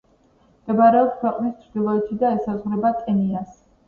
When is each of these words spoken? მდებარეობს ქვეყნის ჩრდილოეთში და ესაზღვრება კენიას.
მდებარეობს 0.61 1.19
ქვეყნის 1.23 1.59
ჩრდილოეთში 1.65 2.17
და 2.23 2.31
ესაზღვრება 2.39 2.93
კენიას. 3.03 3.53